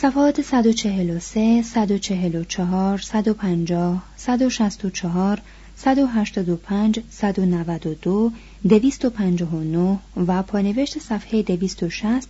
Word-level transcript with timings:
صفحات 0.00 0.40
143 0.40 1.62
144 1.62 3.02
150 3.02 4.02
164 4.16 5.42
185 5.76 7.02
192 7.10 8.32
259 8.62 9.98
و 10.16 10.42
پانوشت 10.42 10.98
صفحه 10.98 11.42
260 11.42 12.28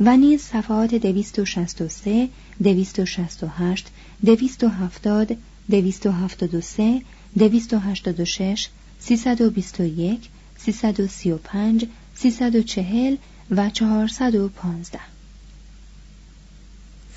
و 0.00 0.16
نیز 0.16 0.40
صفحات 0.40 0.94
263 0.94 2.28
268 2.60 3.86
270 4.24 5.36
273 5.68 7.02
286 7.36 8.68
321 9.00 10.28
335 10.58 11.86
340 12.14 13.18
و 13.50 13.70
415 13.70 15.11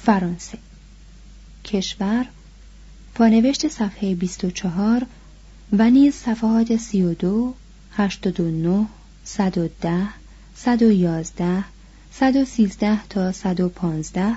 فرانسه. 0.05 0.57
کشور 1.63 2.25
پانوشت 3.15 3.67
صفحه 3.67 4.15
24 4.15 5.05
و 5.71 5.89
نیز 5.89 6.13
صفحات 6.13 6.75
32 6.77 7.53
89 7.91 8.85
110 9.23 10.07
111 10.55 11.63
113 12.11 13.05
تا 13.09 13.31
115 13.31 14.35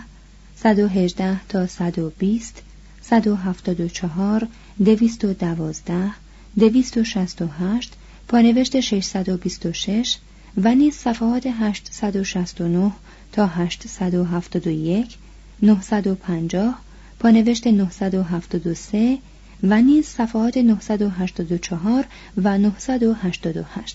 118 0.57 1.41
تا 1.49 1.67
120 1.67 2.63
174 3.03 4.49
212 4.79 6.13
268 6.57 7.93
پانوشت 8.29 8.81
626 8.81 10.19
و 10.57 10.75
نیز 10.75 10.95
صفحات 10.95 11.47
869 11.47 12.93
تا 13.33 13.47
871 13.47 15.19
950 15.63 16.75
پانوشت 17.21 17.67
973 17.67 19.19
و 19.63 19.83
نیز 19.83 20.07
صفحات 20.07 20.57
984 20.57 22.05
و 22.37 22.59
988 22.59 23.95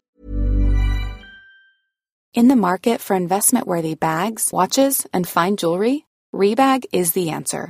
In 2.35 2.47
the 2.47 2.55
market 2.55 2.99
for 2.99 3.15
investment-worthy 3.15 3.93
bags, 3.93 4.51
watches, 4.51 5.05
and 5.13 5.27
fine 5.27 5.55
jewelry, 5.55 5.97
Rebag 6.33 6.85
is 6.91 7.11
the 7.11 7.29
answer. 7.29 7.69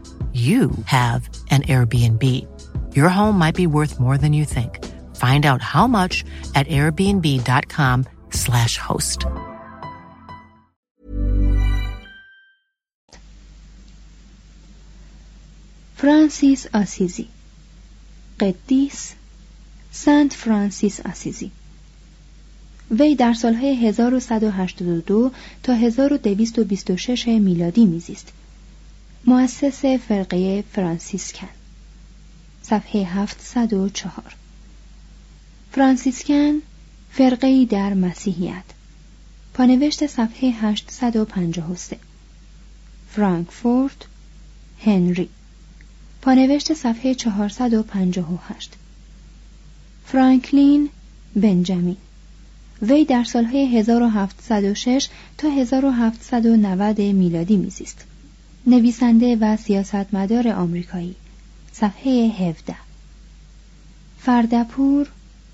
you 0.32 0.70
have 0.84 1.28
an 1.50 1.62
Airbnb. 1.62 2.22
Your 2.94 3.08
home 3.08 3.38
might 3.38 3.54
be 3.54 3.66
worth 3.66 3.98
more 3.98 4.18
than 4.18 4.34
you 4.34 4.44
think. 4.44 4.84
Find 5.16 5.46
out 5.46 5.62
how 5.62 5.86
much 5.86 6.26
at 6.54 6.68
airbnb.com/slash 6.68 8.78
host. 8.78 9.24
فرانسیس 15.96 16.66
آسیزی 16.74 17.28
قدیس 18.40 19.12
سنت 19.92 20.32
فرانسیس 20.32 21.00
آسیزی 21.00 21.50
وی 22.90 23.14
در 23.14 23.32
سالهای 23.32 23.86
1182 23.86 25.30
تا 25.62 25.74
1226 25.74 27.28
میلادی 27.28 27.84
میزیست 27.84 28.32
مؤسس 29.25 29.85
فرقه 29.85 30.63
فرانسیسکن. 30.73 31.49
صفحه 32.61 33.01
704 33.03 34.35
فرانسیسکن 35.71 36.61
فرقه 37.11 37.65
در 37.65 37.93
مسیحیت. 37.93 38.63
پانوشت 39.53 40.07
صفحه 40.07 40.49
853 40.49 41.97
فرانکفورت 43.11 44.05
هنری. 44.79 45.29
پانوشت 46.21 46.73
صفحه 46.73 47.13
458 47.15 48.73
فرانکلین 50.05 50.89
بنجامین. 51.35 51.97
وی 52.81 53.05
در 53.05 53.23
سالهای 53.23 53.77
1706 53.77 55.09
تا 55.37 55.49
1790 55.49 57.01
میلادی 57.01 57.57
میزیست. 57.57 58.05
نویسنده 58.67 59.37
و 59.41 59.57
سیاستمدار 59.57 60.47
آمریکایی. 60.47 61.15
صفحه 61.71 62.11
17 62.11 62.75
فردپور 64.19 65.07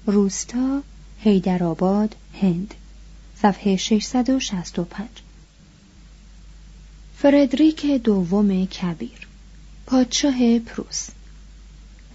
روستا 0.05 0.81
هیدرآباد 1.19 2.15
هند. 2.41 2.73
صفحه 3.35 3.75
665 3.75 5.07
فردریک 7.17 7.85
دوم 7.85 8.65
کبیر 8.65 9.27
پادشاه 9.85 10.59
پروس. 10.59 11.07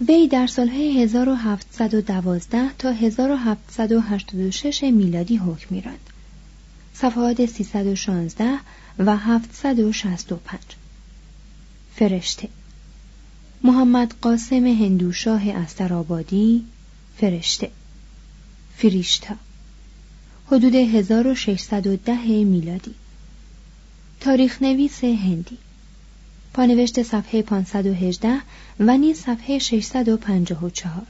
وی 0.07 0.27
در 0.27 0.47
سالهای 0.47 1.03
1712 1.03 2.73
تا 2.77 2.91
1786 2.91 4.83
میلادی 4.83 5.37
حکم 5.37 5.75
میراند. 5.75 6.09
صفحات 6.93 7.45
316 7.45 8.59
و 8.99 9.17
765 9.17 10.59
فرشته. 12.03 12.49
محمد 13.63 14.13
قاسم 14.21 14.65
هندوشاه 14.65 15.49
استرابادی 15.49 16.65
فرشته. 17.17 17.71
فریشتا 18.77 19.35
حدود 20.47 20.75
1610 20.75 22.43
میلادی. 22.43 22.95
تاریخ 24.19 24.61
نویس 24.61 25.03
هندی. 25.03 25.57
پانوشت 26.53 27.03
صفحه 27.03 27.41
518 27.41 28.41
و 28.79 28.97
نیز 28.97 29.17
صفحه 29.17 29.59
654 29.59 31.07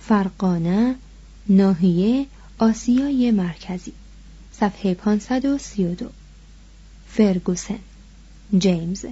فرقانه 0.00 0.94
ناحیه 1.48 2.26
آسیای 2.58 3.30
مرکزی. 3.30 3.92
صفحه 4.52 4.94
532 4.94 6.10
فرگوسن. 7.08 7.78
جیمز. 8.58 9.04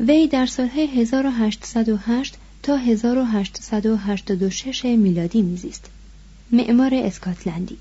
وی 0.00 0.28
در 0.28 0.46
سالهای 0.46 0.86
1808 0.86 2.34
تا 2.62 2.76
1886 2.76 4.84
میلادی 4.84 5.42
میزیست. 5.42 5.90
معمار 6.52 6.94
اسکاتلندی. 6.94 7.76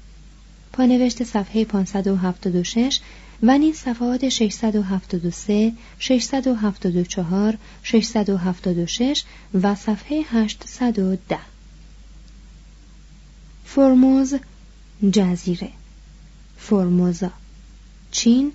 پانوشت 0.73 1.23
صفحه 1.23 1.65
576 1.65 2.99
و 3.43 3.57
نیز 3.57 3.75
صفحات 3.75 4.29
673 4.29 5.73
674 5.99 7.57
676 7.83 9.23
و 9.53 9.75
صفحه 9.75 10.25
810 10.29 11.39
فرموز 13.65 14.33
جزیره. 15.11 15.69
فرموزا 16.57 17.31
چین. 18.11 18.51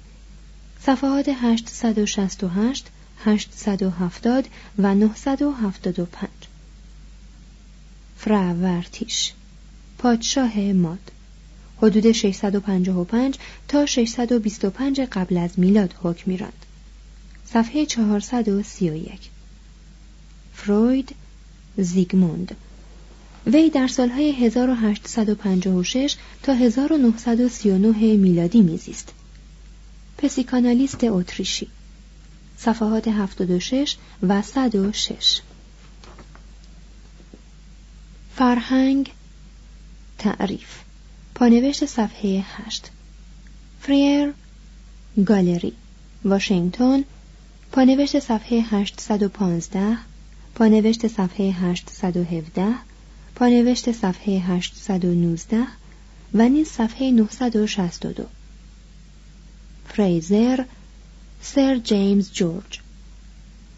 صفحات 0.80 1.28
868 1.42 2.86
870 3.24 4.44
و 4.78 4.94
975 4.94 6.28
فراورتیش. 8.16 9.32
پادشاه 9.98 10.58
ماد. 10.58 11.10
حدود 11.82 12.12
655 12.12 13.38
تا 13.68 13.86
625 13.86 15.00
قبل 15.00 15.36
از 15.36 15.58
میلاد 15.58 15.94
حکم 16.02 16.30
میراند. 16.30 16.66
صفحه 17.44 17.86
431 17.86 19.20
فروید 20.54 21.14
زیگموند. 21.78 22.56
وی 23.46 23.70
در 23.70 23.88
سالهای 23.88 24.32
1856 24.32 26.16
تا 26.42 26.52
1939 26.52 28.16
میلادی 28.16 28.62
میزیست. 28.62 29.12
پسیکانالیست 30.18 31.04
اتریشی. 31.04 31.68
صفحات 32.58 33.08
76 33.08 33.96
و 34.22 34.42
106 34.42 35.40
فرهنگ 38.36 39.12
تعریف. 40.18 40.78
پانوشت 41.34 41.86
صفحه 41.86 42.44
8 42.66 42.90
فریر 43.80 44.34
گالری 45.26 45.72
واشنگتن. 46.24 47.04
پانوشت 47.72 48.18
صفحه 48.18 48.60
815 48.60 49.98
پانوشت 50.54 51.08
صفحه 51.08 51.52
817 51.52 52.74
پانوشت 53.34 53.92
صفحه 53.92 54.38
819 54.38 55.66
و 56.34 56.48
نیز 56.48 56.68
صفحه 56.68 57.10
962 57.10 58.26
فریزر 59.88 60.64
سر 61.42 61.78
جیمز 61.78 62.32
جورج. 62.32 62.80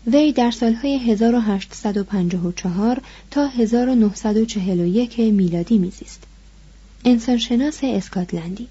وی 0.06 0.32
در 0.32 0.50
سالهای 0.50 0.98
1854 0.98 3.02
تا 3.30 3.46
1941 3.46 5.20
میلادی 5.20 5.78
میزیست. 5.78 6.22
انسانشناس 7.04 7.78
اسکاتلندی. 7.82 8.68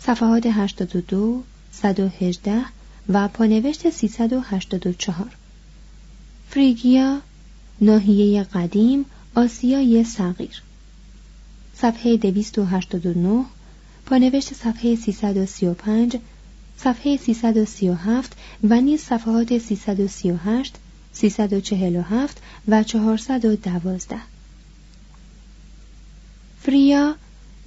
صفحات 0.00 0.46
82 0.46 1.42
118 1.72 2.60
و 3.08 3.28
پانوشت 3.28 3.90
384 3.90 5.26
فریگیا 6.50 7.20
ناحیه 7.80 8.42
قدیم 8.42 9.04
آسیای 9.34 10.04
صغیر. 10.04 10.62
صفحه 11.74 12.16
289 12.16 13.44
پانوشت 14.06 14.54
صفحه 14.54 14.96
335 14.96 16.16
صفحه 16.84 17.16
337 17.16 18.32
و 18.64 18.80
نیز 18.80 19.00
صفحات 19.00 19.58
338 19.58 20.74
347 21.12 22.42
و 22.68 22.82
412 22.82 24.16
فریا 26.62 27.14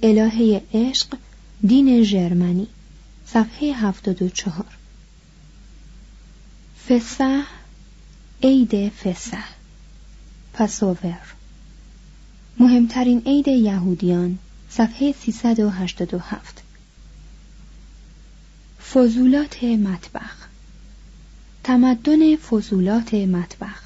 الهه 0.02 0.62
عشق 0.74 1.16
دین 1.66 2.02
ژرمنی 2.02 2.66
صفحه 3.26 3.72
74 3.72 4.64
فسح 6.88 7.42
عید 8.42 8.88
فسح. 8.88 9.44
پسوور 10.54 11.34
مهمترین 12.58 13.22
عید 13.26 13.48
یهودیان. 13.48 14.38
صفحه 14.70 15.12
387 15.12 16.65
فضولات 18.92 19.64
مطبخ. 19.64 20.48
تمدن 21.64 22.36
فضولات 22.36 23.14
مطبخ. 23.14 23.82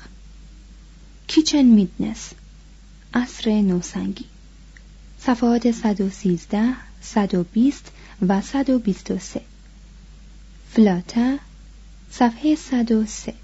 کیچن 1.27 1.63
میدنس 1.63 2.31
عصر 3.15 3.51
نوسنگی. 3.51 4.25
صفحات 5.21 5.71
113 5.71 6.77
120 7.01 7.93
و 8.29 8.41
123 8.41 9.41
فلاتا 10.73 11.39
صفحه 12.11 12.55
103 12.55 13.35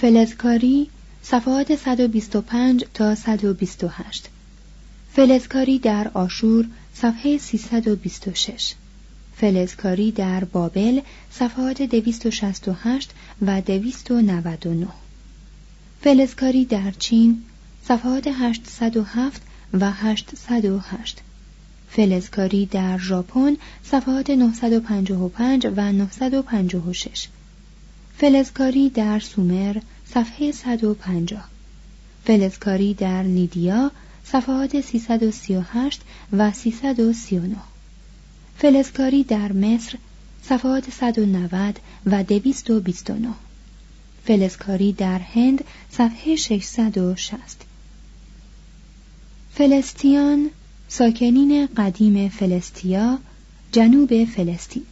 فلزکاری 0.00 0.90
صفحات 1.22 1.76
125 1.76 2.84
تا 2.94 3.14
128 3.14 4.28
فلزکاری 5.12 5.78
در 5.78 6.10
آشور 6.14 6.66
صفحه 6.94 7.38
326 7.38 8.74
فلزکاری 9.40 10.10
در 10.10 10.44
بابل 10.44 11.00
صفحات 11.30 11.82
268 11.82 13.10
و 13.42 13.60
299 13.60 14.86
فلزکاری 16.00 16.64
در 16.64 16.90
چین 16.98 17.42
صفحات 17.84 18.26
807 18.26 19.42
و 19.72 19.90
808 19.90 21.20
فلزکاری 21.88 22.66
در 22.66 22.98
ژاپن 22.98 23.56
صفحات 23.82 24.30
955 24.30 25.66
و 25.76 25.92
956 25.92 27.28
فلزکاری 28.16 28.90
در 28.90 29.18
سومر 29.18 29.76
صفحه 30.06 30.52
150 30.52 31.48
فلزکاری 32.24 32.94
در 32.94 33.22
لیدیا 33.22 33.90
صفحات 34.24 34.80
338 34.80 36.00
و 36.32 36.52
339 36.52 37.56
فلزکاری 38.60 39.24
در 39.24 39.52
مصر 39.52 39.98
صفحات 40.42 40.90
190 40.90 41.80
و 42.06 42.24
229 42.24 43.28
فلزکاری 44.24 44.92
در 44.92 45.18
هند 45.18 45.64
صفحه 45.90 46.36
660 46.36 47.40
فلسطیان 49.54 50.50
ساکنین 50.88 51.66
قدیم 51.66 52.28
فلسطیا 52.28 53.18
جنوب 53.72 54.24
فلسطین. 54.24 54.82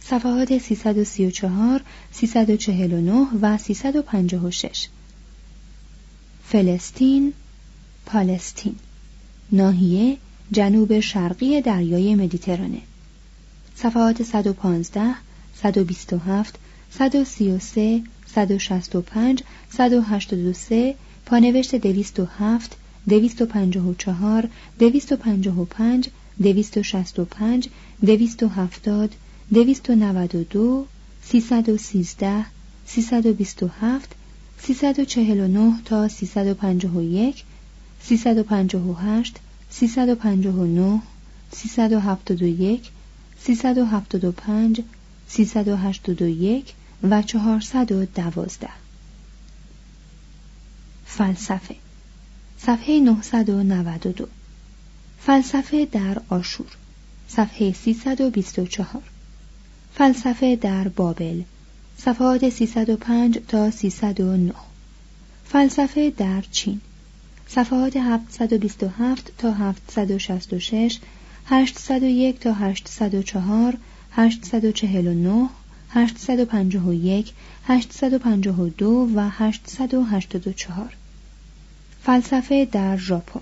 صفحات 0.00 0.58
334 0.58 1.82
349 2.12 3.26
و 3.42 3.58
356 3.58 4.88
فلسطین 6.44 7.32
پالستین. 8.06 8.74
ناحیه 9.52 10.16
جنوب 10.52 11.00
شرقی 11.00 11.60
دریای 11.60 12.14
مدیترانه. 12.14 12.80
صفحات 13.82 14.22
115 14.22 15.14
127 15.62 16.58
133 16.90 18.02
165 18.26 19.42
183 19.70 20.94
پانوشت 21.26 21.74
207 21.74 22.76
254 23.06 24.48
255 24.78 26.10
265 26.38 27.70
270 28.00 29.10
292 29.50 30.86
313 31.22 32.44
327 32.86 34.02
349 34.58 35.82
تا 35.84 36.08
351 36.08 37.44
358 38.00 39.40
359 39.70 41.00
371 41.50 42.97
375 43.40 44.84
381 45.28 46.74
و 47.02 47.22
412 47.22 48.68
فلسفه. 51.06 51.76
صفحه 52.58 53.00
992 53.00 54.28
فلسفه 55.18 55.84
در 55.84 56.22
آشور. 56.28 56.66
صفحه 57.28 57.72
324 57.72 59.02
فلسفه 59.94 60.56
در 60.56 60.88
بابل. 60.88 61.42
صفحات 61.98 62.48
305 62.48 63.38
تا 63.48 63.70
309 63.70 64.54
فلسفه 65.44 66.10
در 66.10 66.44
چین. 66.50 66.80
صفحات 67.48 67.96
727 67.96 69.32
تا 69.38 69.52
766 69.52 70.98
801 71.50 72.40
تا 72.40 72.52
804 72.52 73.78
849 74.12 75.48
851 75.90 77.32
852 77.64 79.08
و 79.14 79.28
884 79.28 80.92
فلسفه 82.02 82.68
در 82.72 82.96
ژاپن. 82.96 83.40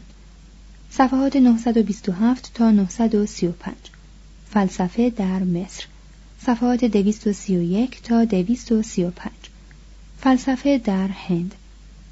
صفحات 0.91 1.37
927 1.37 2.51
تا 2.55 2.71
935 2.71 3.75
فلسفه 4.51 5.11
در 5.11 5.39
مصر. 5.39 5.85
صفحات 6.43 6.85
231 6.85 8.03
تا 8.03 8.25
235 8.25 9.33
فلسفه 10.21 10.79
در 10.79 11.09
هند. 11.09 11.55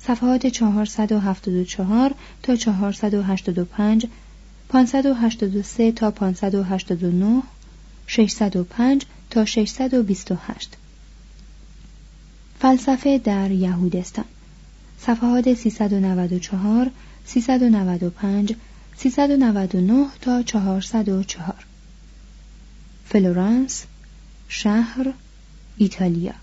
صفحات 0.01 0.47
474 0.47 2.15
تا 2.43 2.57
485 2.57 4.07
583 4.69 5.93
تا 5.93 6.11
589 6.11 7.43
605 8.07 9.07
تا 9.31 9.45
628 9.45 10.77
فلسفه 12.61 13.19
در 13.19 13.51
یهودستان. 13.51 14.25
صفحات 15.01 15.55
394 15.55 16.91
395 17.25 18.55
399 18.97 20.07
تا 20.21 20.43
404 20.43 21.55
فلورانس 23.05 23.85
شهر 24.49 25.13
ایتالیا. 25.77 26.35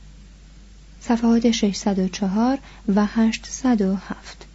صفحات 1.01 1.51
604 1.51 2.59
و 2.95 3.05
807 3.05 4.45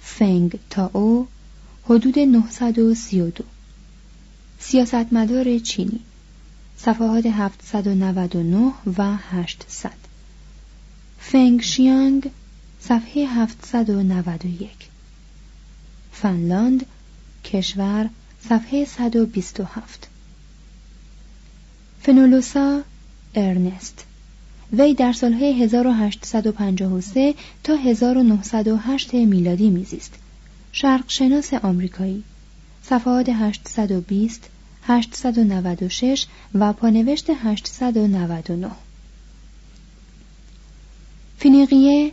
فنگ 0.00 0.58
تا 0.70 0.90
او 0.92 1.28
حدود 1.88 2.18
932 2.18 3.44
سیاستمدار 4.58 5.58
چینی. 5.58 6.00
صفحات 6.76 7.26
799 7.26 8.72
و 8.98 9.16
800 9.30 9.90
فنگ 11.18 11.62
شیانگ 11.62 12.30
صفحه 12.80 13.26
791 13.26 14.70
فنلاند 16.12 16.86
کشور 17.44 18.10
صفحه 18.48 18.84
127 18.84 20.08
فنولوسا 22.00 22.82
ارنست. 23.34 24.04
وی 24.72 24.94
در 24.94 25.12
سالهای 25.12 25.62
1853 25.62 27.34
تا 27.64 27.74
1908 27.74 29.14
میلادی 29.14 29.70
میزیست. 29.70 30.14
شرق 30.78 31.04
شناس 31.08 31.54
آمریکایی. 31.54 32.24
صفحات 32.82 33.28
820 33.28 34.48
896 34.82 36.26
و 36.54 36.72
پانوشت 36.72 37.30
899 37.30 38.70
فینیقیه 41.38 42.12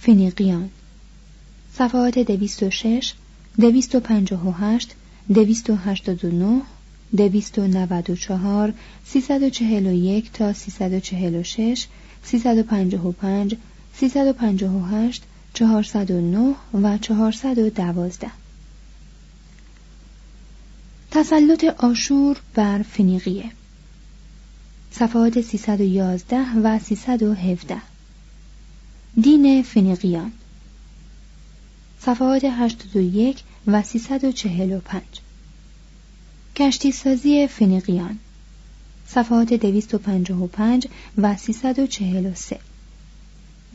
فینیقیان. 0.00 0.70
صفحات 1.74 2.18
206 2.18 3.14
258 3.58 4.94
289 5.34 6.62
294 7.16 8.74
341 9.04 10.32
تا 10.32 10.52
346 10.52 11.86
355 12.24 13.56
358 13.94 15.22
409 15.54 16.54
و 16.74 16.98
412 16.98 18.30
تسلط 21.10 21.64
آشور 21.64 22.36
بر 22.54 22.82
فنیقیه 22.82 23.50
صفحات 24.90 25.40
311 25.40 26.36
و 26.62 26.78
317 26.78 27.76
دین 29.20 29.62
فنیقیان 29.62 30.32
صفحات 32.00 32.44
81 32.44 33.42
و 33.66 33.82
345 33.82 35.02
کشتی 36.56 36.92
سازی 36.92 37.46
فنیقیان 37.46 38.18
صفحات 39.06 39.52
255 39.52 40.88
و 41.18 41.36
343 41.36 42.58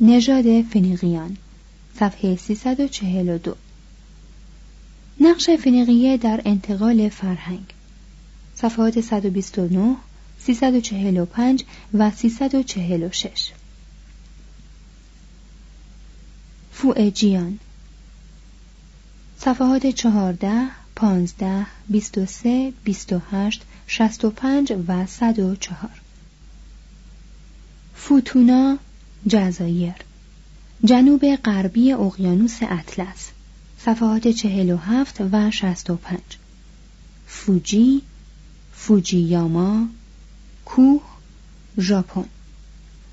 نژاد 0.01 0.61
فنیقیان 0.61 1.37
صفحه 1.99 2.35
342 2.35 3.55
نقش 5.21 5.49
فنیقیه 5.49 6.17
در 6.17 6.41
انتقال 6.45 7.09
فرهنگ. 7.09 7.65
صفحات 8.55 9.01
129 9.01 9.95
345 10.39 11.63
و 11.93 12.11
346 12.11 13.51
فوئجیان 16.71 17.59
صفحات 19.37 19.87
14 19.87 20.67
15 20.95 21.65
23 21.89 22.73
28 22.83 23.61
65 23.87 24.73
و 24.87 25.05
104 25.05 25.89
فوتونا 27.95 28.77
جزایر. 29.27 29.95
جنوب 30.83 31.35
غربی 31.45 31.93
اقیانوس 31.93 32.57
اطلس 32.61 33.31
صفحات 33.85 34.31
47 34.31 35.21
و 35.31 35.51
65 35.51 36.19
فوجی 37.27 38.01
فوجیاما 38.73 39.87
کوه 40.65 41.01
ژاپن. 41.77 42.25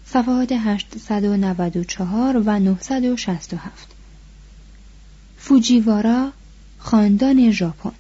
صفحات 0.07 0.53
894 0.53 2.37
و 2.47 2.59
967 2.59 3.89
فوجیوارا 5.39 6.33
خاندان 6.79 7.51
ژاپن. 7.51 7.93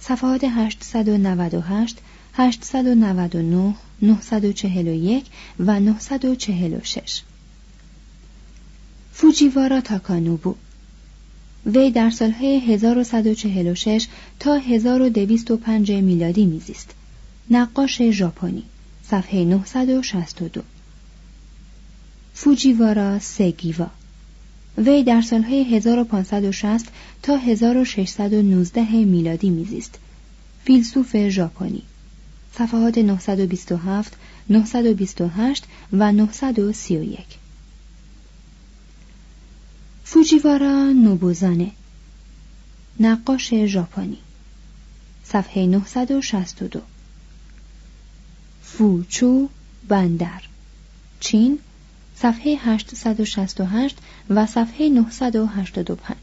صفحات 0.00 0.44
898 0.44 1.98
899 2.34 3.74
941 4.02 5.26
و 5.58 5.80
946 5.80 7.22
فوجیوارا 9.16 9.80
تاکانوبو. 9.80 10.54
وی 11.66 11.90
در 11.90 12.10
سالهای 12.10 12.60
1146 12.60 14.06
تا 14.40 14.54
1205 14.56 15.92
میلادی 15.92 16.46
میزیست. 16.46 16.90
نقاش 17.50 18.02
ژاپنی 18.02 18.62
صفحه 19.02 19.44
962 19.44 20.62
فوجیوارا 22.34 23.18
سگیوا 23.18 23.86
وی 24.78 25.02
در 25.02 25.20
سالهای 25.20 25.64
1560 25.76 26.86
تا 27.22 27.36
1619 27.36 29.04
میلادی 29.04 29.50
میزیست. 29.50 29.98
فیلسوف 30.64 31.28
ژاپنی. 31.28 31.82
صفحات 32.58 32.98
927 32.98 34.16
928 34.50 35.64
و 35.92 36.12
931 36.12 37.43
فوجیوارا 40.04 40.92
نوبوزانه 40.92 41.70
نقاش 43.00 43.54
ژاپنی 43.54 44.18
صفحه 45.24 45.66
962 45.66 46.82
فوچو 48.62 49.48
بندر 49.88 50.42
چین 51.20 51.58
صفحه 52.16 52.56
868 52.60 53.96
و 54.30 54.46
صفحه 54.46 54.88
985 54.88 56.16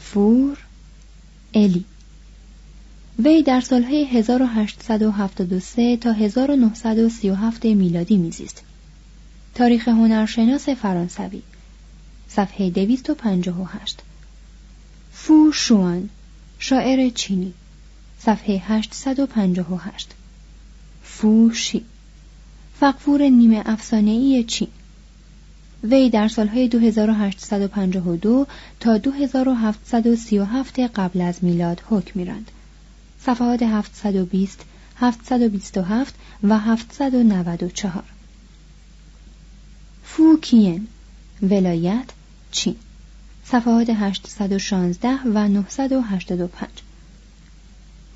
فور 0.00 0.58
الی. 1.54 1.84
وی 3.18 3.42
در 3.42 3.60
سالهای 3.60 4.04
1873 4.04 5.96
تا 5.96 6.12
1937 6.12 7.64
میلادی 7.64 8.16
میزیست. 8.16 8.62
تاریخ 9.54 9.88
هنرشناس 9.88 10.68
فرانسوی. 10.68 11.42
صفحه 12.36 12.70
258 12.70 14.02
فو 15.12 15.52
شوان 15.52 16.08
شاعر 16.58 17.10
چینی. 17.10 17.54
صفحه 18.18 18.62
858 18.66 20.10
فو 21.02 21.50
شی. 21.50 21.84
فقفور 22.80 23.22
نیمه 23.22 23.62
افسانه‌ای 23.66 24.44
چین. 24.44 24.68
وی 25.84 26.10
در 26.10 26.28
سالهای 26.28 26.68
2852 26.68 28.46
تا 28.80 28.98
2737 28.98 30.78
قبل 30.78 31.20
از 31.20 31.44
میلاد 31.44 31.82
حکم 31.88 32.12
میراند. 32.14 32.50
صفحات 33.20 33.62
720 33.62 34.64
727 34.96 36.14
و 36.42 36.58
794 36.58 38.04
فوکین 40.04 40.86
ولایت 41.42 42.10
چین 42.54 42.76
صفحات 43.44 43.90
816 43.90 45.08
و 45.34 45.48
985 45.48 46.68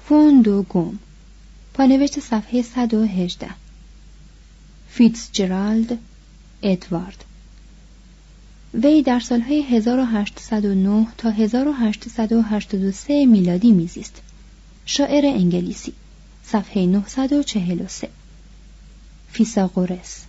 فوندو 0.08 0.62
گوم 0.62 0.98
پانوشت 1.74 2.20
صفحه 2.20 2.62
118 2.62 3.48
فیتزجرالد 4.88 5.98
ادوارد. 6.62 7.24
وی 8.74 9.02
در 9.02 9.20
سالهای 9.20 9.62
1809 9.62 11.06
تا 11.18 11.30
1883 11.30 13.26
میلادی 13.26 13.72
میزیست. 13.72 14.22
شاعر 14.86 15.26
انگلیسی. 15.26 15.92
صفحه 16.44 16.86
943 16.86 18.08
فیساغورس 19.32 20.27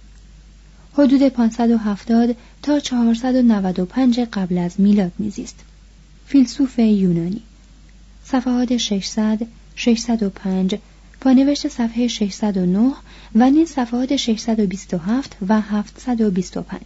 حدود 0.99 1.29
570 1.29 2.35
تا 2.61 2.79
495 2.79 4.19
قبل 4.19 4.57
از 4.57 4.79
میلاد 4.79 5.11
میزیست. 5.19 5.55
فیلسوف 6.27 6.79
یونانی. 6.79 7.41
صفحات 8.25 8.77
600 8.77 9.39
605 9.75 10.75
پانوشت 11.21 11.67
صفحه 11.67 12.07
609 12.07 12.93
و 13.35 13.49
نیز 13.49 13.69
صفحات 13.69 14.15
627 14.15 15.37
و 15.47 15.61
725 15.61 16.81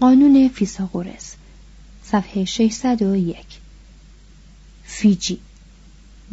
قانون 0.00 0.48
فیساغورس 0.48 1.34
صفحه 2.04 2.44
601 2.44 3.36
فیجی. 4.84 5.38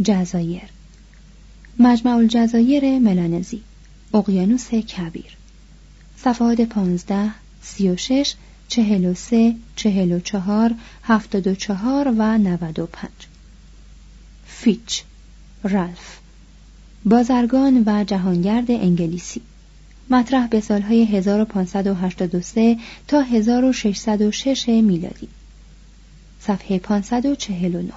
جزایر. 0.04 0.70
مجمع 1.80 2.16
الجزایر 2.16 3.00
ملانزی. 3.00 3.62
اقیانوس 4.14 4.70
کبیر. 4.70 5.39
صفحات 6.24 6.62
15 6.62 7.32
36 7.62 8.36
43 8.68 9.56
44 9.76 10.76
74 11.04 12.08
و 12.18 12.38
95 12.38 13.10
فیچ 14.46 15.04
رالف 15.64 16.18
بازرگان 17.06 17.84
و 17.86 18.04
جهانگرد 18.04 18.72
انگلیسی. 18.72 19.42
مطرح 20.10 20.48
به 20.48 20.62
سالهای 20.62 21.06
1583 21.06 22.78
تا 23.08 23.22
1606 23.22 24.70
میلادی. 24.70 25.28
صفحه 26.40 26.80
549 26.80 27.94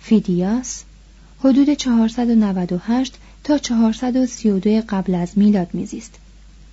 فیدیاس 0.00 0.84
حدود 1.40 1.74
498 1.74 3.14
تا 3.44 3.58
432 3.58 4.82
قبل 4.88 5.14
از 5.14 5.38
میلاد 5.38 5.68
میزیست. 5.72 6.18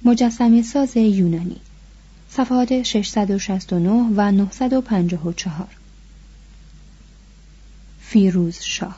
مجسمه 0.04 0.62
ساز 0.62 0.98
یونانی. 0.98 1.58
صفحات 2.30 2.84
669 2.84 3.90
و 4.16 4.32
954 4.32 5.68
فیروز 8.02 8.58
شاه 8.62 8.98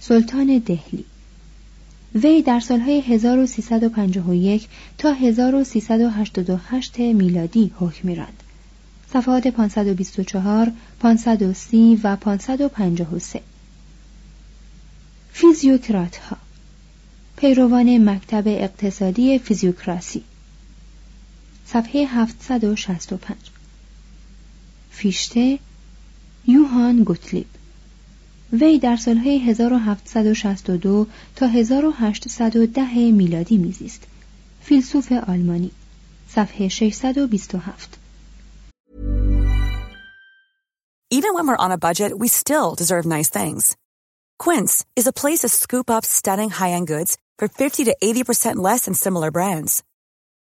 سلطان 0.00 0.58
دهلی. 0.58 1.04
وی 2.14 2.42
در 2.42 2.60
سالهای 2.60 3.00
1351 3.00 4.68
تا 4.98 5.12
1388 5.12 6.98
میلادی 6.98 7.72
حکم 7.78 8.08
میراند. 8.08 8.42
صفحات 9.12 9.46
524 9.48 10.72
530 11.00 12.00
و 12.04 12.16
553 12.16 13.40
فیزیوکرات 15.32 16.16
ها 16.16 16.36
پیروان 17.36 18.10
مکتب 18.10 18.42
اقتصادی 18.46 19.38
فیزیوکراسی. 19.38 20.24
صفحه 21.67 22.05
765 22.05 23.37
فیشته 24.91 25.59
یوهان 26.47 27.03
گوتلیب 27.03 27.47
وی 28.53 28.79
در 28.79 28.95
سالهای 28.95 29.39
1762 29.39 31.07
تا 31.35 31.47
1810 31.47 33.11
میلادی 33.11 33.57
میزیست 33.57 34.01
فیلسوف 34.61 35.11
آلمانی 35.11 35.71
صفحه 36.27 36.67
627 36.67 37.97
Even 41.11 41.35
when 41.35 41.47
we're 41.47 41.65
on 41.65 41.71
a 41.71 41.83
budget, 41.87 42.17
we 42.17 42.27
still 42.27 42.73
deserve 42.73 43.05
nice 43.05 43.29
things. 43.29 43.77
Quince 44.39 44.83
is 44.95 45.05
a 45.05 45.19
place 45.21 45.41
to 45.41 45.49
scoop 45.49 45.91
up 45.95 46.03
stunning 46.05 46.49
high-end 46.49 46.87
goods 46.87 47.17
for 47.37 47.47
50 47.47 47.83
to 47.85 47.95
80% 48.03 48.55
less 48.55 48.85
than 48.85 48.95
similar 48.95 49.29
brands. 49.29 49.83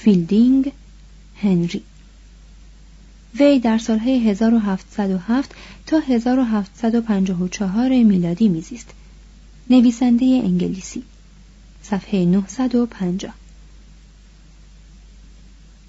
فیلدینگ 0.00 0.72
هنری. 1.36 1.82
وی 3.38 3.58
در 3.58 3.78
سالهای 3.78 4.28
1707 4.30 5.54
تا 5.86 5.98
1754 5.98 7.88
میلادی 7.88 8.48
میزیست. 8.48 8.90
نویسنده 9.70 10.24
انگلیسی. 10.24 11.02
صفحه 11.82 12.24
950 12.24 13.34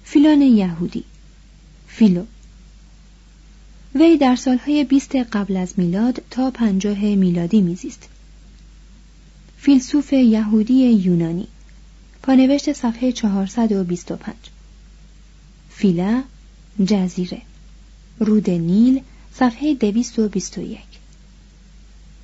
فیلان 0.04 0.42
یهودی. 0.42 1.04
فیلو. 1.88 2.24
وی 3.94 4.16
در 4.16 4.36
سالهای 4.36 4.84
20 4.84 5.16
قبل 5.16 5.56
از 5.56 5.74
میلاد 5.76 6.22
تا 6.30 6.50
50 6.50 6.98
میلادی 6.98 7.60
میزیست. 7.60 8.08
فیلسوف 9.58 10.12
یهودی 10.12 10.74
یونانی. 10.74 11.48
پانوشت 12.22 12.72
صفحه 12.72 13.12
425 13.12 14.34
فیلا 15.70 16.22
جزیره. 16.86 17.42
رود 18.18 18.50
نیل 18.50 19.02
صفحه 19.34 19.74
221 19.74 20.80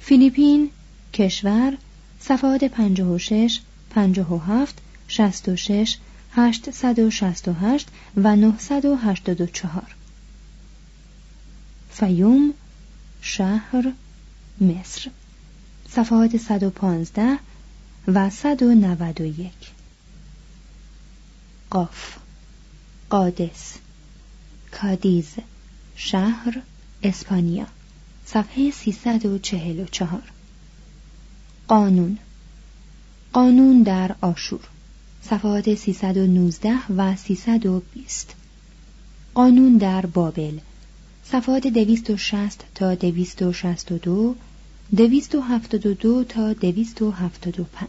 فیلیپین 0.00 0.70
کشور 1.12 1.76
صفحات 2.20 2.64
56 2.64 3.60
57 3.90 4.74
66 5.08 5.98
868 6.32 7.88
و 8.16 8.36
984 8.36 9.82
فیوم 11.90 12.54
شهر 13.20 13.92
مصر. 14.60 15.10
صفحات 15.88 16.36
115 16.36 17.38
و 18.08 18.30
191 18.30 19.75
قاف 21.70 22.16
قادس 23.10 23.74
کادیز 24.72 25.34
شهر 25.96 26.62
اسپانیا. 27.02 27.66
صفحه 28.26 28.70
344 28.70 30.22
قانون. 31.68 32.18
قانون 33.32 33.82
در 33.82 34.14
آشور. 34.20 34.60
صفحات 35.22 35.74
319 35.74 36.92
و 36.96 37.16
320 37.16 38.34
قانون 39.34 39.76
در 39.76 40.06
بابل. 40.06 40.58
صفحات 41.24 41.66
260 41.66 42.64
تا 42.74 42.94
262 42.94 44.34
272 44.96 46.24
تا 46.24 46.52
275 46.52 47.88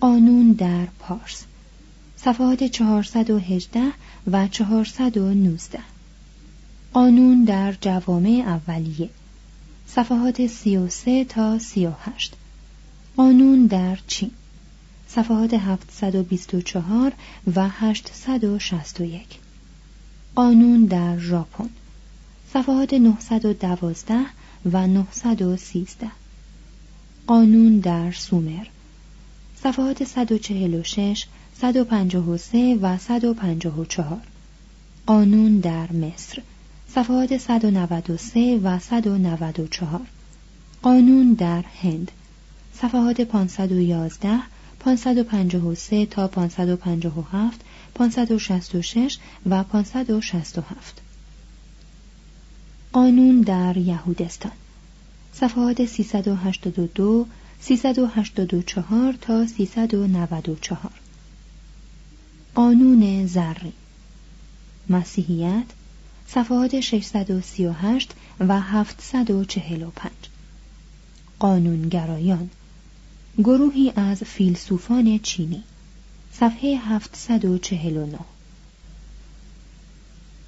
قانون 0.00 0.52
در 0.52 0.86
پارس. 0.98 1.44
صفحات 2.24 2.64
418 2.64 3.92
و 4.26 4.48
419 4.48 5.78
قانون 6.92 7.44
در 7.44 7.72
جوامع 7.80 8.42
اولیه. 8.46 9.10
صفحات 9.86 10.46
33 10.46 11.24
تا 11.24 11.58
38 11.58 12.34
قانون 13.16 13.66
در 13.66 13.98
چین. 14.06 14.30
صفحات 15.08 15.54
724 15.54 17.12
و 17.54 17.68
861 17.68 19.26
قانون 20.34 20.84
در 20.84 21.18
ژاپن. 21.18 21.68
صفحات 22.52 22.94
912 22.94 24.14
و 24.72 24.86
913 24.86 26.10
قانون 27.26 27.78
در 27.78 28.12
سومر. 28.12 28.66
صفحات 29.62 30.04
146 30.04 31.26
153 31.60 32.78
و 32.82 32.98
154 32.98 34.20
قانون 35.06 35.58
در 35.58 35.92
مصر. 35.92 36.42
صفحات 36.88 37.36
193 37.36 38.60
و 38.62 38.78
194 38.78 40.00
قانون 40.82 41.32
در 41.32 41.64
هند. 41.82 42.10
صفحات 42.74 43.20
511 43.20 44.40
553 44.80 46.06
تا 46.06 46.28
557 46.28 47.60
566 47.94 49.18
و 49.46 49.62
567 49.62 51.00
قانون 52.92 53.40
در 53.40 53.76
یهودستان. 53.76 54.52
صفحات 55.32 55.84
382 55.84 57.26
384 57.60 59.12
تا 59.20 59.46
394 59.46 61.03
قانون 62.54 63.26
زری 63.26 63.72
مسیحیت 64.88 65.64
صفحات 66.26 66.80
638 66.80 68.10
و 68.40 68.60
745 68.60 70.10
قانونگرایان 71.38 72.50
گروهی 73.38 73.92
از 73.96 74.22
فیلسوفان 74.22 75.18
چینی. 75.18 75.62
صفحه 76.32 76.76
749 76.76 78.18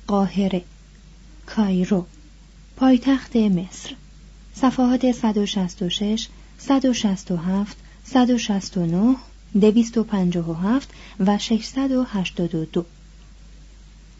قاهره 0.07 0.65
کایرو 1.47 2.07
پایتخت 2.77 3.37
مصر. 3.37 3.95
صفحات 4.55 5.13
166 5.13 6.29
167 6.59 7.77
169 8.05 9.17
257 9.61 10.89
و 11.21 11.39
682 11.39 12.85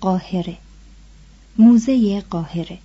قاهره. 0.01 0.59
موزه 1.59 2.21
قاهره. 2.21 2.79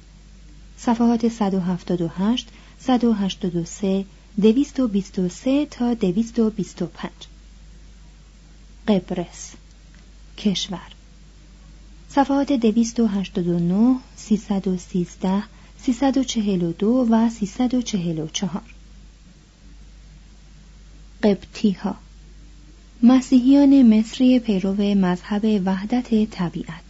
صفحات 0.78 1.28
178 1.28 2.48
183 2.80 4.06
223 4.38 5.66
تا 5.66 5.94
225 5.94 7.12
قبرس. 8.88 9.52
کشور. 10.38 10.92
صفحات 12.10 12.52
289 12.52 14.00
313 14.16 15.44
342 15.78 17.08
و 17.10 17.30
344 17.30 18.62
قبطی 21.24 21.72
ها 21.72 21.96
مسیحیان 23.04 24.00
مصری 24.00 24.40
پیرو 24.40 24.76
مذهب 24.96 25.62
وحدت 25.66 26.30
طبیعت. 26.30 26.84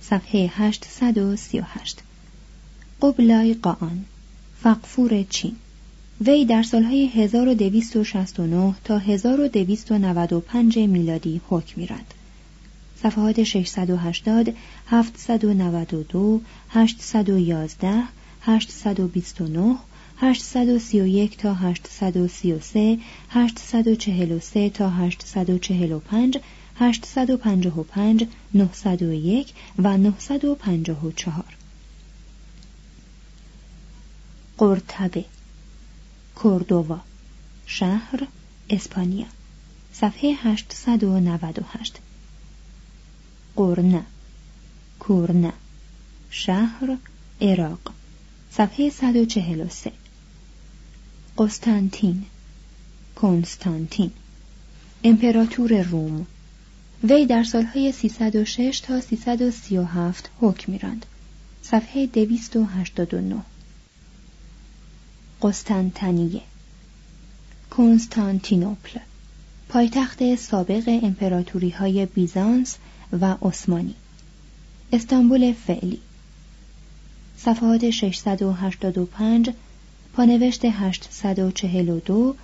صفحه 0.00 0.50
838 0.54 1.98
قبلای 3.02 3.54
قان 3.54 4.04
فقفور 4.62 5.22
چین. 5.22 5.56
وی 6.20 6.44
در 6.44 6.62
سالهای 6.62 7.06
1269 7.06 8.74
تا 8.84 8.98
1295 8.98 10.78
میلادی 10.78 11.40
حکم 11.48 11.80
میراند. 11.80 12.14
صفحات 13.02 13.42
680 13.42 14.54
792 14.86 16.40
811 16.70 18.02
829 18.42 19.76
831 20.22 21.36
تا 21.36 21.54
833 21.54 22.98
843 23.30 24.70
تا 24.70 24.90
845 24.90 26.40
855 26.76 28.28
901 28.54 29.52
و 29.78 29.98
954 29.98 31.44
قرطبه 34.58 35.24
کردووا 36.42 36.98
شهر 37.66 38.26
اسپانیا 38.70 39.26
صفحه 39.92 40.34
898 40.34 42.00
قرنه 43.56 44.02
کورنه 44.98 45.52
شهر 46.30 46.96
عراق 47.40 47.92
صفحه 48.50 48.90
143 48.90 49.99
قسطنطین. 51.40 52.24
کنستانتین 53.16 54.10
امپراتور 55.04 55.82
روم. 55.82 56.26
وی 57.04 57.26
در 57.26 57.44
سالهای 57.44 57.92
306 57.92 58.80
تا 58.80 59.00
337 59.00 60.30
حکم 60.40 60.72
میراند. 60.72 61.06
صفحه 61.62 62.06
289 62.06 63.36
قسطنطنیه. 65.42 66.40
کنستانتینوپل 67.70 69.00
پایتخت 69.68 70.34
سابق 70.34 71.00
امپراتوری 71.02 71.70
های 71.70 72.06
بیزانس 72.06 72.76
و 73.20 73.36
عثمانی. 73.42 73.94
استانبول 74.92 75.52
فعلی. 75.52 76.00
صفحات 77.36 77.90
685 77.90 79.50
پانوشت 80.12 80.64
842 80.64 82.34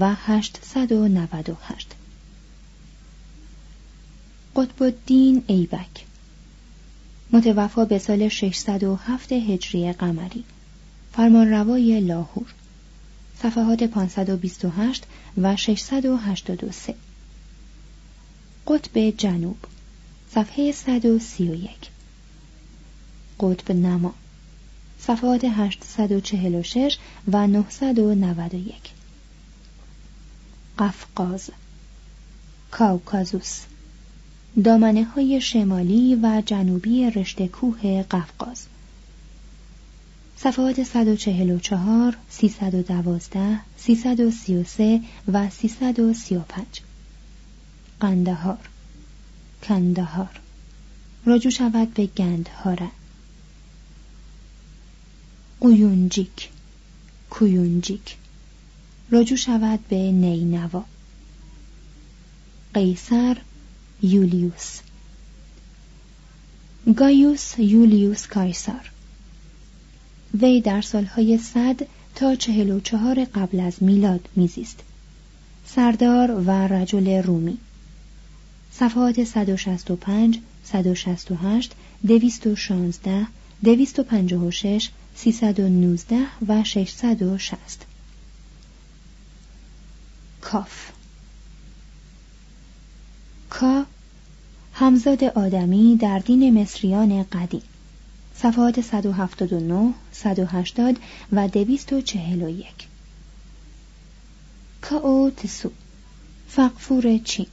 و 0.00 0.14
898 0.14 1.86
قطب 4.56 4.82
الدین 4.82 5.42
ایبک 5.46 6.04
متوفا 7.32 7.84
به 7.84 7.98
سال 7.98 8.28
607 8.28 9.32
هجری 9.32 9.92
قمری 9.92 10.44
فرمانروای 11.12 12.00
لاهور 12.00 12.46
صفحات 13.42 13.84
528 13.84 15.04
و 15.36 15.56
683 15.56 16.94
قطب 18.66 19.10
جنوب 19.10 19.56
صفحه 20.34 20.72
131 20.72 21.70
قطب 23.40 23.72
نما 23.72 24.14
صفحات 25.06 25.44
846 25.44 26.98
و 27.32 27.46
991 27.46 28.74
قفقاز 30.78 31.50
کاوکازوس 32.70 33.60
دامنه 34.64 35.04
های 35.04 35.40
شمالی 35.40 36.14
و 36.22 36.42
جنوبی 36.46 37.10
رشته 37.10 37.48
کوه 37.48 38.02
قفقاز. 38.02 38.66
صفحات 40.36 40.82
144, 40.82 42.16
312, 42.30 43.60
333 43.76 45.00
و 45.32 45.50
335 45.50 46.66
قندهار 48.00 48.58
کندهار. 49.62 50.40
رجوع 51.26 51.52
شود 51.52 51.94
به 51.94 52.06
گندهاره 52.06 52.88
قیونجیک. 55.62 56.48
کویونجیک 57.30 58.16
رجوع 59.12 59.36
شود 59.36 59.80
به 59.88 59.96
نینوا. 59.96 60.84
قیصر 62.74 63.36
یولیوس. 64.02 64.80
گایوس 66.96 67.58
یولیوس 67.58 68.26
کایسار. 68.26 68.90
وی 70.40 70.60
در 70.60 70.80
سالهای 70.80 71.38
صد 71.38 71.86
تا 72.14 72.34
چهل 72.34 72.70
و 72.70 72.80
چهار 72.80 73.24
قبل 73.24 73.60
از 73.60 73.82
میلاد 73.82 74.28
میزیست. 74.36 74.80
سردار 75.66 76.30
و 76.30 76.50
رجل 76.50 77.22
رومی. 77.22 77.58
صفحات 78.72 79.24
165 79.24 80.38
168 80.64 81.72
216 82.06 83.26
256 83.64 84.90
319 85.14 86.26
و 86.48 86.64
660 86.64 87.86
کاف. 90.40 90.90
کا 93.50 93.86
همزاد 94.72 95.24
آدمی 95.24 95.96
در 95.96 96.18
دین 96.18 96.62
مصریان 96.62 97.22
قدیم. 97.22 97.62
صفحات 98.34 98.80
179 98.80 99.94
180 100.12 100.96
و 101.32 101.48
241 101.48 102.66
کاو 104.80 105.30
تسو 105.30 105.70
فقفور 106.48 107.18
چین. 107.18 107.46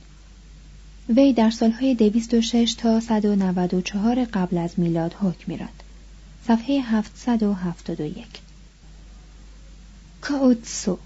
وی 1.10 1.34
در 1.34 1.50
سالهای 1.50 1.96
206 1.96 2.76
تا 2.78 3.00
194 3.00 4.26
قبل 4.26 4.58
از 4.58 4.80
میلاد 4.80 5.14
حکم 5.14 5.44
میراند 5.48 5.79
صفحه 6.48 6.82
771 6.82 8.26
کاوتسو 10.22 10.98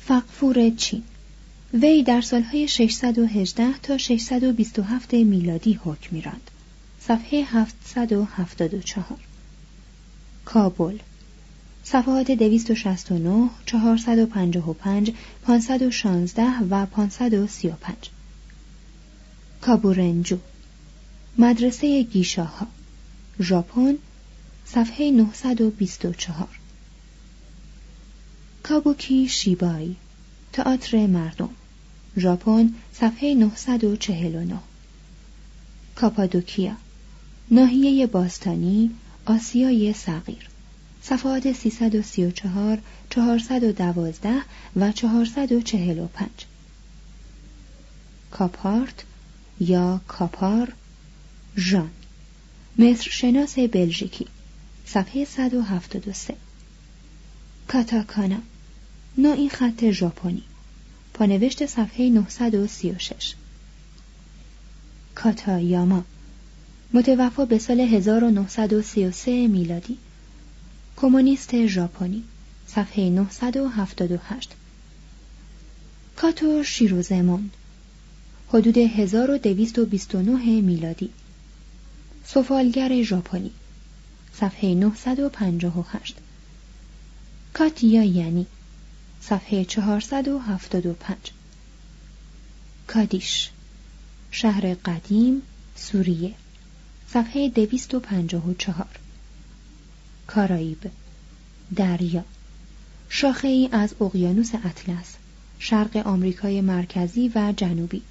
فقفور 0.00 0.70
چین. 0.70 1.02
وی 1.74 2.02
در 2.02 2.20
سالهای 2.20 2.68
618 2.68 3.78
تا 3.78 3.98
627 3.98 5.14
میلادی 5.14 5.80
حکم 5.84 6.08
میراند. 6.10 6.50
صفحه 7.00 7.44
774 7.44 9.04
کابل. 10.44 10.98
صفحات 11.84 12.30
269 12.30 13.50
455 13.66 15.12
516 15.46 16.42
و 16.70 16.86
535 16.86 17.96
کابورنجو. 19.60 20.38
مدرسه 21.38 22.02
گیشاها. 22.02 22.66
ژاپن 23.40 23.94
صفحه 24.74 25.10
924 25.10 26.48
کابوکی 28.62 29.28
شیبای 29.28 29.96
تئاتر 30.52 31.06
مردم 31.06 31.48
ژاپن 32.16 32.74
صفحه 32.92 33.34
949 33.34 34.58
کاپادوکیا 35.96 36.76
ناحیه 37.50 38.06
باستانی 38.06 38.90
آسیای 39.26 39.92
صغیر 39.92 40.48
صفحات 41.02 41.52
334 41.52 42.78
412 43.10 44.42
و 44.76 44.92
445 44.92 46.28
کاپارت 48.30 49.04
یا 49.60 50.00
کاپار 50.08 50.72
ژان 51.56 51.90
مصر 52.78 53.10
شناس 53.10 53.58
بلژیکی. 53.58 54.26
صفحه 54.92 55.24
173 55.24 56.36
کاتاکانا. 57.68 58.38
نوعی 59.18 59.48
خط 59.48 59.90
ژاپنی. 59.90 60.42
پانوشت 61.14 61.66
صفحه 61.66 62.10
936 62.10 63.34
کاتایاما. 65.14 66.04
متوفا 66.92 67.44
به 67.44 67.58
سال 67.58 67.80
1933 67.80 69.48
میلادی. 69.48 69.98
کمونیست 70.96 71.66
ژاپنی. 71.66 72.22
صفحه 72.66 73.10
978 73.10 74.50
کاتو 76.16 76.64
شیروزمون 76.64 77.50
حدود 78.48 78.78
1229 78.78 80.60
میلادی. 80.60 81.10
سفالگر 82.24 83.02
ژاپنی. 83.02 83.50
صفحه 84.40 84.74
958 84.74 86.16
کاتیا 87.54 88.02
یعنی 88.02 88.46
صفحه 89.20 89.64
475 89.64 91.16
کادیش 92.86 93.50
شهر 94.30 94.74
قدیم 94.74 95.42
سوریه. 95.76 96.34
صفحه 97.08 97.48
254 97.48 98.86
کارائیب 100.26 100.90
دریا. 101.76 102.24
شاخه 103.08 103.48
ای 103.48 103.68
از 103.72 103.94
اقیانوس 104.00 104.54
اطلس 104.54 105.14
شرق 105.58 105.96
آمریکای 105.96 106.60
مرکزی 106.60 107.32
و 107.34 107.52
جنوبی. 107.56 108.02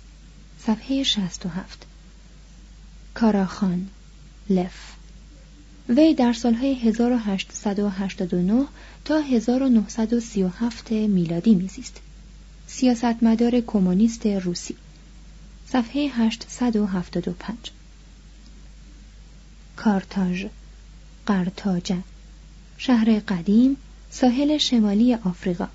صفحه 0.59 1.03
67 1.03 1.85
کاراخان 3.13 3.87
لف. 4.49 5.00
وی 5.97 6.13
در 6.13 6.33
سالهای 6.33 6.73
1889 6.73 8.65
تا 9.05 9.19
1937 9.19 10.91
میلادی 10.91 11.55
میزیست. 11.55 12.01
سیاستمدار 12.67 13.59
کمونیست 13.59 14.25
روسی. 14.25 14.75
صفحه 15.67 16.01
875 16.01 17.57
کارتاژ 19.75 20.45
قرتاجه 21.25 21.97
شهر 22.77 23.19
قدیم 23.19 23.77
ساحل 24.09 24.57
شمالی 24.57 25.13
آفریقا. 25.13 25.67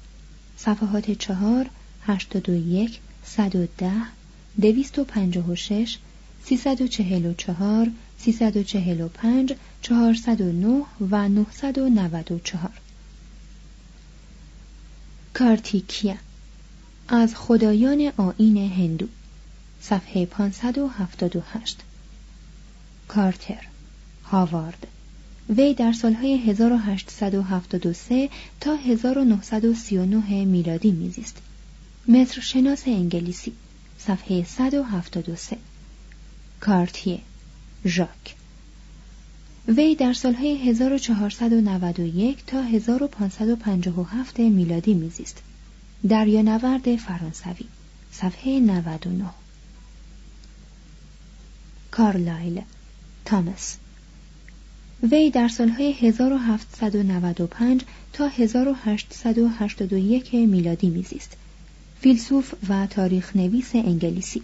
صفحات 0.56 1.10
4 1.10 1.70
81 2.06 3.00
110 3.24 3.92
256 4.60 5.98
344 6.44 7.90
345 8.18 9.54
409 9.82 10.84
و 11.10 11.28
994 11.28 12.70
کارتیکیا 15.34 16.14
از 17.08 17.34
خدایان 17.34 18.12
آین 18.16 18.56
هندو 18.56 19.06
صفحه 19.80 20.26
578 20.26 21.80
کارتر 23.08 23.66
هاوارد 24.24 24.86
وی 25.48 25.74
در 25.74 25.92
سالهای 25.92 26.50
1873 26.50 28.30
تا 28.60 28.74
1939 28.74 30.44
میلادی 30.44 30.90
میزیست. 30.90 31.36
مصر 32.08 32.40
شناس 32.40 32.82
انگلیسی 32.86 33.52
صفحه 33.98 34.44
173 34.44 35.56
کارتیه 36.60 37.20
ژاک. 37.86 38.36
وی 39.68 39.94
در 39.94 40.12
سالهای 40.12 40.56
1491 40.56 42.44
تا 42.46 42.62
1557 42.62 44.38
میلادی 44.38 44.94
میزیست. 44.94 45.42
دریانورد 46.08 46.96
فرانسوی 46.96 47.66
صفحه 48.12 48.60
99 48.60 49.24
کارلایل 51.90 52.62
تامس. 53.24 53.76
وی 55.02 55.30
در 55.30 55.48
سالهای 55.48 55.92
1795 55.92 57.80
تا 58.12 58.28
1881 58.28 60.34
میلادی 60.34 60.90
میزیست. 60.90 61.36
فیلسوف 62.00 62.54
و 62.68 62.86
تاریخ 62.86 63.36
نویس 63.36 63.74
انگلیسی. 63.74 64.42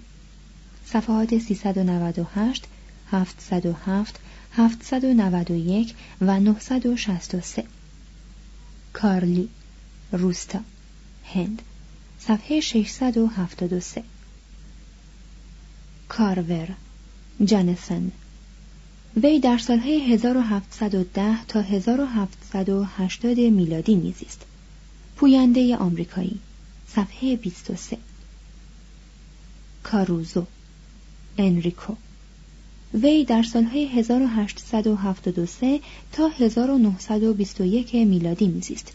صفحات 0.86 1.38
398 1.38 2.64
707 3.10 4.20
791 4.56 5.94
و 6.20 6.40
963 6.40 7.64
کارلی 8.92 9.48
روستا 10.12 10.60
هند. 11.24 11.62
صفحه 12.18 12.60
673 12.60 14.02
کارور 16.08 16.68
جنسن 17.44 18.12
وی 19.16 19.40
در 19.40 19.58
سالهای 19.58 20.12
1710 20.14 21.44
تا 21.44 21.60
1780 21.60 23.38
میلادی 23.38 23.94
میزیست 23.94 24.46
پوینده 25.16 25.76
آمریکایی. 25.76 26.40
صفحه 26.88 27.36
23 27.36 27.98
کاروزو 29.82 30.46
انریکو. 31.38 31.94
وی 32.94 33.24
در 33.24 33.42
سالهای 33.42 33.86
1873 33.86 35.80
تا 36.12 36.28
1921 36.28 37.94
میلادی 37.94 38.46
میزیست. 38.46 38.92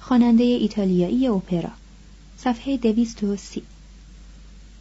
خواننده 0.00 0.44
ایتالیایی 0.44 1.28
اپرا. 1.28 1.70
صفحه 2.38 2.76
230 2.76 3.62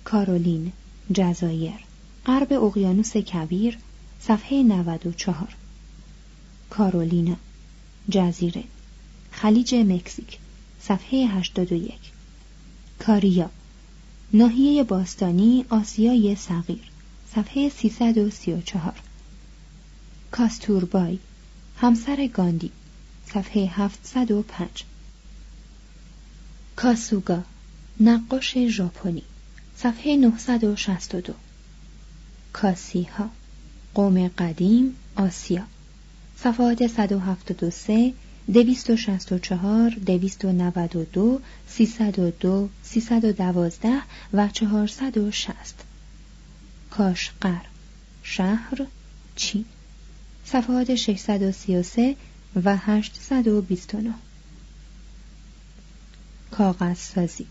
کارولین 0.04 0.72
جزایر. 1.14 1.80
غرب 2.26 2.54
اقیانوس 2.54 3.18
کبیر. 3.18 3.78
صفحه 4.20 4.64
94 4.64 5.56
کارولینا 6.70 7.36
جزیره. 8.10 8.64
خلیج 9.32 9.76
مکزیک. 9.76 10.38
صفحه 10.82 11.28
81 11.28 11.94
کاریا. 13.00 13.50
ناحیه 14.34 14.84
باستانی 14.84 15.66
آسیای 15.70 16.36
صغیر. 16.36 16.97
صفحه 17.36 17.70
334 17.70 18.94
کاستوربای 20.32 21.20
همسر 21.78 22.28
گاندی 22.28 22.72
صفحه 23.34 23.66
705 23.66 24.84
کاسوگا 26.76 27.44
نقاش 28.00 28.58
ژاپنی 28.58 29.24
صفحه 29.78 30.18
962 30.18 31.34
کاسیها 32.54 33.30
قوم 33.94 34.28
قدیم 34.28 34.96
آسیا. 35.16 35.64
صفحات 36.38 36.88
173 36.88 38.14
264 38.54 39.90
292 39.90 41.42
302 41.68 42.70
312 42.84 44.02
و 44.34 44.48
460 44.48 45.87
کاشقر. 46.92 47.62
شهر 48.24 48.86
چین 49.36 49.66
صفحات 50.46 50.96
633 50.96 52.16
و 52.64 52.78
829 52.78 54.14
کاغذسازی. 56.52 57.48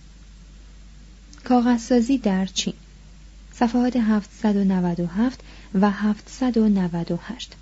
کاغذسازی 1.45 2.19
در 2.19 2.47
چین 2.47 2.75
صفحات 3.55 3.97
797 3.97 5.41
و 5.75 5.91
798 5.91 7.53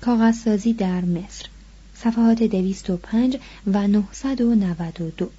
کاغذسازی 0.00 0.72
در 0.72 1.00
مصر. 1.00 1.46
صفحات 1.94 2.42
205 2.42 3.38
و 3.66 3.86
992 3.88 5.30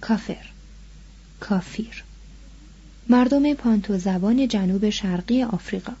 کافر. 0.00 0.46
کافیر. 1.40 2.04
مردم 3.08 3.54
پانتو 3.54 3.98
زبان 3.98 4.48
جنوب 4.48 4.90
شرقی 4.90 5.42
آفریقا. 5.42 5.92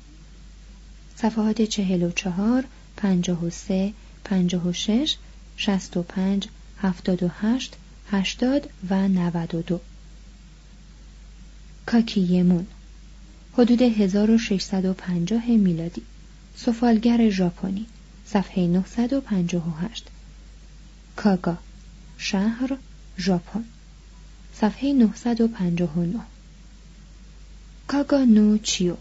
صفحات 1.16 1.62
44 1.62 2.64
53 2.96 3.92
56 4.24 5.16
65 5.56 6.48
78 6.78 7.76
80 8.10 8.70
و 8.90 9.08
92 9.08 9.80
کاکیمون 11.86 12.66
حدود 13.52 13.82
1650 13.82 15.46
میلادی. 15.46 16.02
سفالگر 16.56 17.30
ژاپنی 17.30 17.86
صفحه 18.26 18.66
958 18.66 20.06
کاگا 21.16 21.58
شهر 22.18 22.76
ژاپن. 23.18 23.64
صفحه 24.54 24.92
959 24.92 26.20
کاگا 27.92 28.24
نو 28.24 28.58
چیو 28.58 28.96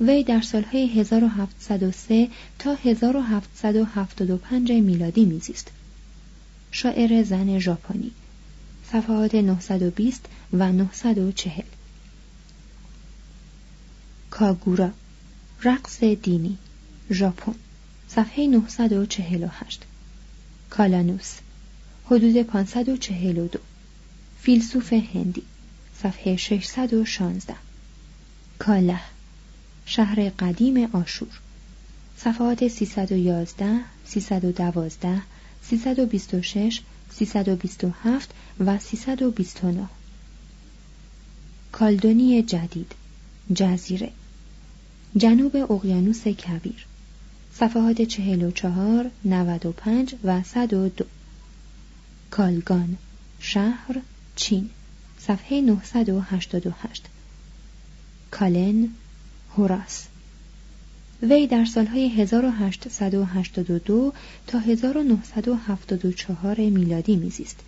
وی 0.00 0.24
در 0.24 0.40
سالهای 0.40 0.86
1703 0.86 2.28
تا 2.58 2.74
1775 2.74 4.72
میلادی 4.72 5.24
میزیست. 5.24 5.70
شاعر 6.70 7.22
زن 7.22 7.58
ژاپنی. 7.58 8.10
صفحات 8.92 9.34
920 9.34 10.26
و 10.52 10.72
940 10.72 11.64
کاگورا. 14.30 14.90
رقص 15.62 16.04
دینی. 16.04 16.58
ژاپن. 17.10 17.54
صفحه 18.08 18.46
948 18.46 19.82
کالانوس. 20.70 21.34
حدود 22.04 22.42
542 22.42 23.58
فیلسوف 24.40 24.92
هندی. 24.92 25.42
صفحه 26.02 26.36
616 26.36 27.69
کاله 28.60 29.00
شهر 29.86 30.28
قدیم 30.28 30.88
آشور. 30.92 31.40
صفحات 32.18 32.68
311 32.68 33.80
312 34.04 35.22
326 35.62 36.80
327 37.10 38.30
و 38.60 38.78
329 38.78 39.88
کالدونی 41.72 42.42
جدید 42.42 42.92
جزیره. 43.54 44.12
جنوب 45.16 45.72
اقیانوس 45.72 46.28
کبیر. 46.28 46.86
صفحات 47.54 48.02
44 48.02 49.10
95 49.24 50.14
و 50.24 50.42
102 50.42 51.04
کالگان 52.30 52.96
شهر 53.40 54.00
چین. 54.36 54.70
صفحه 55.18 55.60
988 55.60 57.09
کالن 58.30 58.88
هوراس. 59.56 60.06
وی 61.22 61.46
در 61.46 61.64
سالهای 61.64 62.08
1882 62.08 64.12
تا 64.46 64.58
1974 64.58 66.60
میلادی 66.60 67.16
میزیست. 67.16 67.60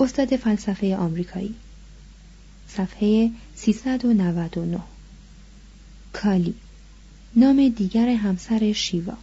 استاد 0.00 0.36
فلسفه 0.36 0.96
آمریکایی. 0.96 1.54
صفحه 2.68 3.30
399 3.54 4.80
کالی 6.12 6.54
نام 7.36 7.68
دیگر 7.68 8.08
همسر 8.08 8.72
شیوا. 8.72 9.16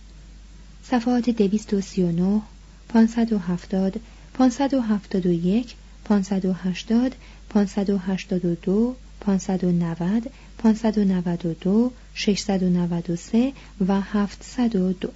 صفحات 0.84 1.30
239 1.30 2.42
570 2.90 4.00
571 4.34 5.76
580 6.06 7.16
582 7.50 8.96
590 9.20 10.32
592 10.58 11.92
693 12.14 13.54
و 13.88 14.02
702 14.02 15.12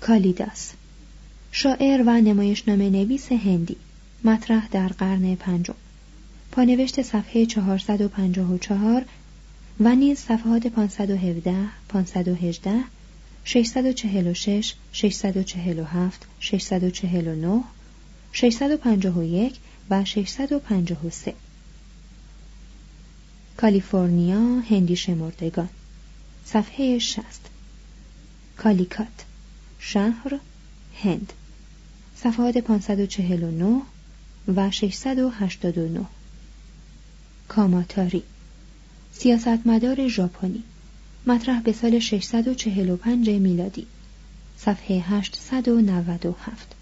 کالیداس 0.00 0.72
شاعر 1.52 2.02
و 2.06 2.10
نمایشنامه 2.20 2.90
نویس 2.90 3.32
هندی 3.32 3.76
مطرح 4.24 4.68
در 4.68 4.88
قرن 4.88 5.34
پنجم. 5.34 5.74
پانوشت 6.52 7.02
صفحه 7.02 7.46
454 7.46 9.04
و 9.80 9.94
نیز 9.94 10.18
صفحات 10.18 10.66
517 10.66 11.54
518 11.88 12.72
646 13.44 14.74
647 14.92 16.26
649 16.40 17.64
651 18.32 19.58
و 19.90 20.04
653 20.04 21.34
کالیفرنیا 23.56 24.60
هندی 24.60 24.96
شمردگان. 24.96 25.68
صفحه 26.44 26.98
60 26.98 27.24
کالیکات 28.56 29.24
شهر 29.78 30.38
هند. 31.02 31.32
صفحات 32.16 32.58
549 32.58 33.82
و 34.56 34.70
689 34.70 36.06
کاماتاری 37.48 38.22
سیاستمدار 39.12 40.08
ژاپنی. 40.08 40.62
مطرح 41.26 41.60
به 41.60 41.72
سال 41.72 41.98
645 41.98 43.30
میلادی. 43.30 43.86
صفحه 44.58 45.04
897 45.08 46.75